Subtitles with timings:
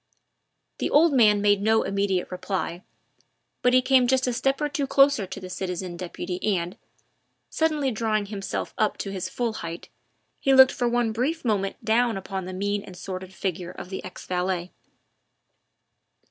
[0.79, 2.81] The old man made no immediate reply,
[3.61, 6.75] but he came just a step or two closer to the citizen deputy and,
[7.51, 9.89] suddenly drawing himself up to his full height,
[10.39, 14.03] he looked for one brief moment down upon the mean and sordid figure of the
[14.03, 14.71] ex valet.